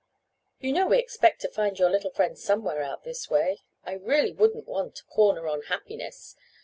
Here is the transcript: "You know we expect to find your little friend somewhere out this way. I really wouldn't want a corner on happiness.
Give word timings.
"You 0.59 0.71
know 0.73 0.87
we 0.87 0.97
expect 0.97 1.41
to 1.41 1.47
find 1.51 1.77
your 1.77 1.91
little 1.91 2.09
friend 2.09 2.35
somewhere 2.35 2.81
out 2.81 3.03
this 3.03 3.29
way. 3.29 3.59
I 3.85 3.93
really 3.93 4.31
wouldn't 4.31 4.67
want 4.67 4.97
a 4.99 5.03
corner 5.05 5.47
on 5.47 5.61
happiness. 5.65 6.35